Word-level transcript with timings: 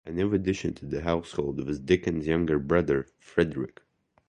A 0.03 0.11
new 0.11 0.33
addition 0.33 0.73
to 0.73 0.87
the 0.87 1.01
household 1.03 1.63
was 1.63 1.79
Dickens's 1.79 2.25
younger 2.27 2.57
brother 2.57 3.05
Frederick. 3.19 3.81